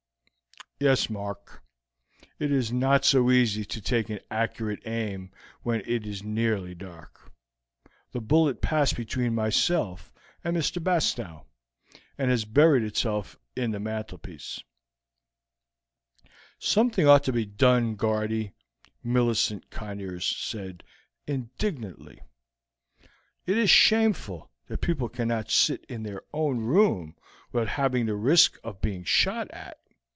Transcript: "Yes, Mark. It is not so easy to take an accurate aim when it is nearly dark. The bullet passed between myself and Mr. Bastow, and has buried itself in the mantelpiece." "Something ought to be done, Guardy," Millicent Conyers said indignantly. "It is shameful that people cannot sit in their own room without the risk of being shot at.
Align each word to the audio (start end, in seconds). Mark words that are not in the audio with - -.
"Yes, 0.83 1.11
Mark. 1.11 1.61
It 2.39 2.51
is 2.51 2.71
not 2.71 3.05
so 3.05 3.29
easy 3.29 3.65
to 3.65 3.79
take 3.79 4.09
an 4.09 4.19
accurate 4.31 4.81
aim 4.87 5.29
when 5.61 5.81
it 5.85 6.07
is 6.07 6.23
nearly 6.23 6.73
dark. 6.73 7.31
The 8.13 8.19
bullet 8.19 8.63
passed 8.63 8.95
between 8.97 9.35
myself 9.35 10.11
and 10.43 10.57
Mr. 10.57 10.83
Bastow, 10.83 11.45
and 12.17 12.31
has 12.31 12.45
buried 12.45 12.81
itself 12.81 13.37
in 13.55 13.69
the 13.69 13.79
mantelpiece." 13.79 14.63
"Something 16.57 17.07
ought 17.07 17.25
to 17.25 17.31
be 17.31 17.45
done, 17.45 17.93
Guardy," 17.95 18.53
Millicent 19.03 19.69
Conyers 19.69 20.25
said 20.25 20.83
indignantly. 21.27 22.19
"It 23.45 23.55
is 23.55 23.69
shameful 23.69 24.49
that 24.65 24.81
people 24.81 25.09
cannot 25.09 25.51
sit 25.51 25.85
in 25.85 26.01
their 26.01 26.23
own 26.33 26.57
room 26.59 27.15
without 27.51 27.91
the 27.91 28.15
risk 28.15 28.57
of 28.63 28.81
being 28.81 29.03
shot 29.03 29.47
at. 29.51 29.77